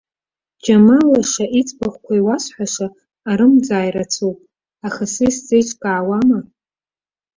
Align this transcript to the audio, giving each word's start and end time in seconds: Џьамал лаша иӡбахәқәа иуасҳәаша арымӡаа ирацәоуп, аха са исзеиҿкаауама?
Џьамал 0.63 1.05
лаша 1.13 1.45
иӡбахәқәа 1.59 2.13
иуасҳәаша 2.17 2.87
арымӡаа 3.29 3.87
ирацәоуп, 3.87 4.37
аха 4.87 5.03
са 5.13 5.23
исзеиҿкаауама? 5.29 6.39